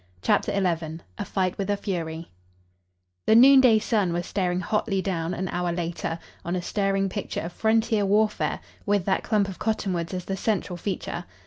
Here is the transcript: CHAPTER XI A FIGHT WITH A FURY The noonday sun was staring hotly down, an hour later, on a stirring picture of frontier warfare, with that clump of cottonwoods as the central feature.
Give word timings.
CHAPTER 0.23 0.51
XI 0.51 0.99
A 1.19 1.25
FIGHT 1.25 1.59
WITH 1.59 1.69
A 1.69 1.77
FURY 1.77 2.31
The 3.27 3.35
noonday 3.35 3.77
sun 3.77 4.13
was 4.13 4.25
staring 4.25 4.59
hotly 4.59 4.99
down, 4.99 5.35
an 5.35 5.47
hour 5.49 5.71
later, 5.71 6.17
on 6.43 6.55
a 6.55 6.61
stirring 6.63 7.07
picture 7.07 7.41
of 7.41 7.53
frontier 7.53 8.03
warfare, 8.03 8.61
with 8.83 9.05
that 9.05 9.21
clump 9.21 9.47
of 9.47 9.59
cottonwoods 9.59 10.15
as 10.15 10.25
the 10.25 10.35
central 10.35 10.75
feature. 10.77 11.25